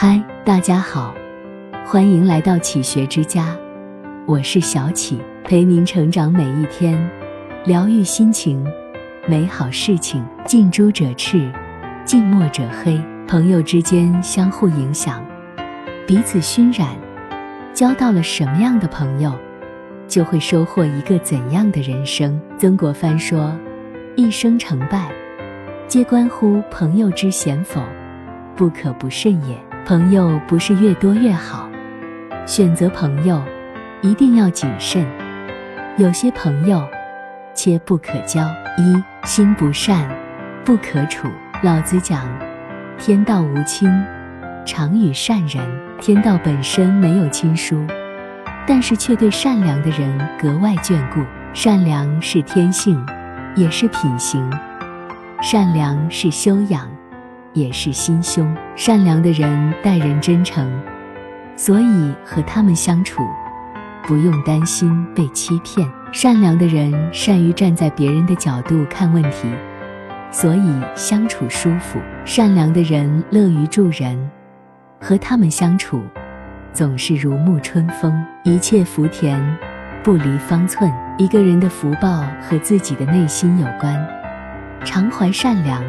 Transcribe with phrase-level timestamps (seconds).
[0.00, 1.12] 嗨，大家好，
[1.84, 3.56] 欢迎来到启学之家，
[4.26, 6.96] 我是小启，陪您成长每一天，
[7.64, 8.64] 疗愈心情，
[9.26, 10.24] 美好事情。
[10.46, 11.50] 近朱者赤，
[12.04, 12.96] 近墨者黑。
[13.26, 15.20] 朋友之间相互影响，
[16.06, 16.90] 彼此熏染，
[17.74, 19.34] 交到了什么样的朋友，
[20.06, 22.40] 就会收获一个怎样的人生。
[22.56, 23.52] 曾国藩说
[24.14, 25.10] ：“一生成败，
[25.88, 27.82] 皆关乎朋友之贤否，
[28.54, 29.58] 不可不慎也。”
[29.88, 31.66] 朋友不是越多越好，
[32.44, 33.42] 选择朋友
[34.02, 35.02] 一定要谨慎。
[35.96, 36.86] 有些朋友
[37.54, 38.46] 切不可交。
[38.76, 40.06] 一心不善
[40.62, 41.26] 不可处。
[41.62, 42.28] 老子讲：
[42.98, 43.90] 天道无亲，
[44.66, 45.66] 常与善人。
[45.98, 47.82] 天道本身没有亲疏，
[48.66, 51.24] 但是却对善良的人格外眷顾。
[51.54, 53.02] 善良是天性，
[53.56, 54.50] 也是品行；
[55.40, 56.86] 善良是修养。
[57.52, 60.70] 也是心胸善良的人，待人真诚，
[61.56, 63.22] 所以和他们相处
[64.04, 65.88] 不用担心被欺骗。
[66.12, 69.48] 善良的人善于站在别人的角度看问题，
[70.30, 71.98] 所以相处舒服。
[72.24, 74.30] 善良的人乐于助人，
[75.00, 76.02] 和他们相处
[76.72, 78.24] 总是如沐春风。
[78.44, 79.38] 一切福田
[80.02, 80.90] 不离方寸。
[81.18, 84.08] 一个人的福报和自己的内心有关，
[84.84, 85.82] 常怀善良。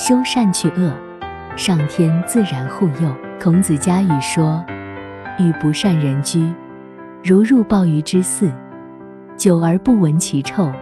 [0.00, 0.90] 修善去恶，
[1.58, 3.14] 上天自然护佑。
[3.38, 4.64] 孔子家语说
[5.38, 6.50] ：“与不善人居，
[7.22, 8.50] 如入鲍鱼之肆，
[9.36, 10.72] 久而不闻其臭，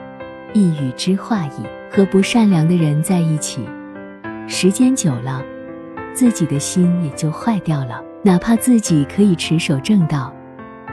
[0.52, 3.68] 亦与之化矣。”和不善良的人在一起，
[4.46, 5.42] 时间久了，
[6.14, 8.00] 自己的心也就坏掉了。
[8.22, 10.32] 哪怕自己可以持守正道，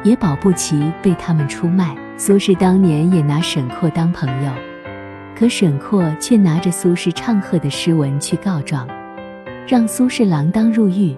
[0.03, 1.96] 也保不齐被他们出卖。
[2.18, 4.52] 苏轼当年也拿沈括当朋友。
[5.38, 8.88] 可沈括却拿着苏轼唱和的诗文去告状，
[9.67, 11.16] 让苏轼锒铛入狱，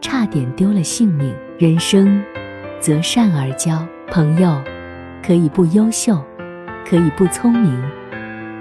[0.00, 1.32] 差点丢了性命。
[1.58, 2.20] 人生，
[2.80, 4.60] 择善而交朋友，
[5.24, 6.20] 可以不优秀，
[6.84, 7.80] 可以不聪明，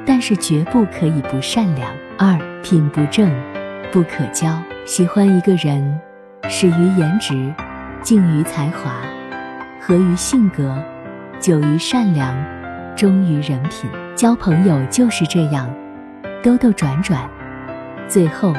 [0.05, 1.91] 但是绝不可以不善良。
[2.19, 3.31] 二品不正，
[3.91, 4.55] 不可交。
[4.85, 5.99] 喜欢一个人，
[6.47, 7.51] 始于颜值，
[8.03, 9.01] 敬于才华，
[9.79, 10.77] 合于性格，
[11.39, 12.35] 久于善良，
[12.95, 13.89] 忠于人品。
[14.21, 15.67] 交朋友就是这样，
[16.43, 17.27] 兜兜转转，
[18.07, 18.53] 最后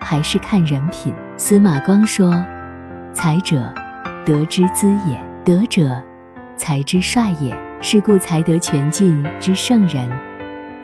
[0.00, 1.12] 还是看人品。
[1.36, 2.32] 司马光说
[3.12, 3.74] ：“才者，
[4.24, 6.00] 德之资也；德者，
[6.56, 7.52] 才之帅也。
[7.80, 10.08] 是故才德全尽之圣人，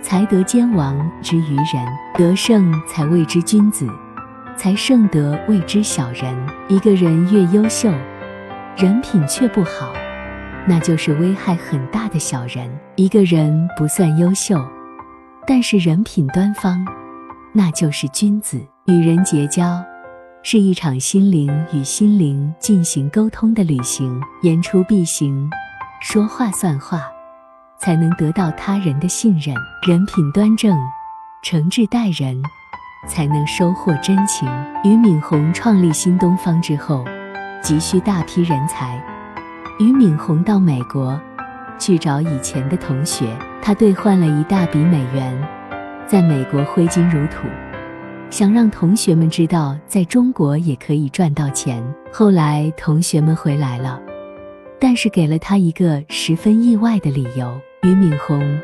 [0.01, 1.87] 才德兼亡之愚人。
[2.15, 3.89] 德胜才谓之君子，
[4.57, 6.37] 才胜德谓之小人。
[6.67, 7.93] 一个人越优秀，
[8.77, 9.93] 人品却不好。”
[10.69, 12.69] 那就是危害很大的小人。
[12.97, 14.61] 一个人不算优秀，
[15.47, 16.85] 但是人品端方，
[17.53, 18.61] 那就是君子。
[18.87, 19.83] 与人结交，
[20.43, 24.21] 是一场心灵与心灵进行沟通的旅行。
[24.43, 25.51] 言出必行，
[26.01, 27.03] 说话算话，
[27.79, 29.55] 才能得到他人的信任。
[29.87, 30.77] 人品端正，
[31.43, 32.41] 诚挚待人，
[33.09, 34.49] 才能收获真情。
[34.85, 37.05] 俞敏洪创立新东方之后，
[37.61, 39.03] 急需大批人才。
[39.79, 41.21] 俞敏洪到美国
[41.79, 43.27] 去找以前的同学，
[43.61, 45.39] 他兑换了一大笔美元，
[46.07, 47.47] 在美国挥金如土，
[48.31, 51.85] 想让同学们知道在中国也可以赚到钱。
[52.11, 54.01] 后来同学们回来了，
[54.81, 58.59] 但是给了他一个十分意外的理由：俞敏洪，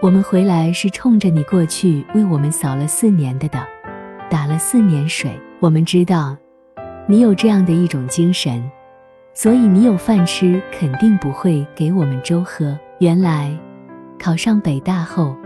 [0.00, 3.62] 我们回来是冲着你过去为我们扫了四年的的，
[4.30, 5.38] 打了四年水。
[5.60, 6.34] 我们知道
[7.06, 8.62] 你有这样的一种精神。
[9.36, 12.74] 所以你有饭吃，肯定不会给我们粥喝。
[13.00, 13.54] 原来，
[14.18, 15.36] 考上北大后，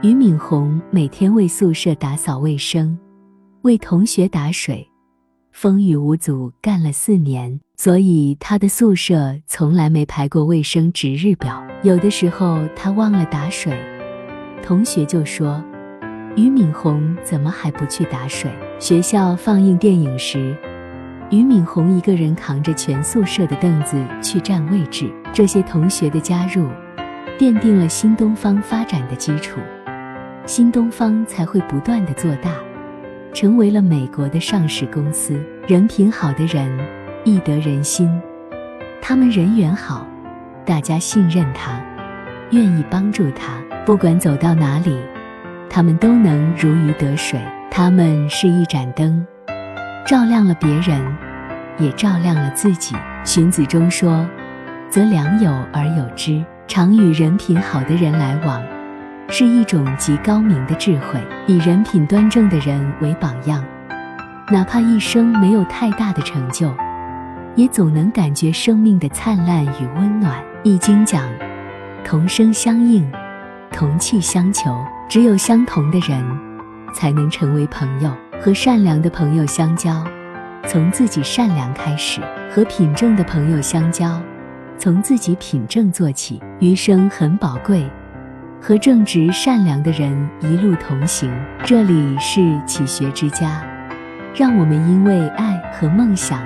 [0.00, 2.98] 俞敏洪每天为宿舍打扫卫生，
[3.60, 4.88] 为同学打水，
[5.52, 7.60] 风雨无阻干了四年。
[7.76, 11.62] 所以他的宿舍从来没排过卫生值日表。
[11.82, 13.78] 有的时候他忘了打水，
[14.62, 15.62] 同学就说
[16.34, 18.50] ：“俞敏洪怎么还不去打水？”
[18.80, 20.56] 学校放映电影时。
[21.30, 26.66] 俞敏洪一个人扛着全宿舍的凳子去占位置，这些同学的加入，
[27.38, 29.60] 奠定了新东方发展的基础，
[30.46, 32.52] 新东方才会不断的做大，
[33.34, 35.38] 成为了美国的上市公司。
[35.66, 36.66] 人品好的人
[37.24, 38.10] 易得人心，
[39.02, 40.06] 他们人缘好，
[40.64, 41.78] 大家信任他，
[42.52, 44.98] 愿意帮助他，不管走到哪里，
[45.68, 47.38] 他们都能如鱼得水。
[47.70, 49.24] 他们是一盏灯。
[50.08, 51.04] 照亮了别人，
[51.76, 52.96] 也照亮了自己。
[53.24, 54.26] 荀子中说
[54.88, 58.62] ：“择良友而友之，常与人品好的人来往，
[59.28, 61.20] 是一种极高明的智慧。
[61.46, 63.62] 以人品端正的人为榜样，
[64.50, 66.74] 哪怕一生没有太大的成就，
[67.54, 70.42] 也总能感觉生命的灿烂与温暖。
[70.62, 71.28] 易经讲，
[72.02, 73.06] 同声相应，
[73.70, 76.24] 同气相求，只有相同的人，
[76.94, 78.10] 才能成为朋友。
[78.40, 80.04] 和善良的朋友相交，
[80.66, 82.20] 从自己善良开始；
[82.50, 84.20] 和品正的朋友相交，
[84.78, 86.40] 从自己品正做起。
[86.60, 87.84] 余生很宝贵，
[88.60, 91.32] 和正直善良的人一路同行。
[91.64, 93.62] 这里是启学之家。
[94.34, 96.40] 让我们因为爱和梦想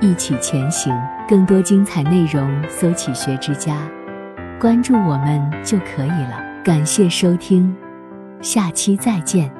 [0.00, 0.94] 一起前行。
[1.28, 3.76] 更多精彩内容，搜“启学之家”，
[4.60, 6.38] 关注我们就可以了。
[6.62, 7.74] 感谢收听，
[8.42, 9.50] 下期再见。